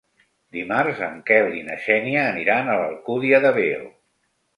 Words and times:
Dimarts 0.55 1.01
en 1.07 1.19
Quel 1.27 1.49
i 1.57 1.61
na 1.67 1.75
Xènia 1.83 2.23
aniran 2.29 2.71
a 2.71 2.79
l'Alcúdia 2.81 3.41
de 3.45 3.53
Veo. 3.59 3.85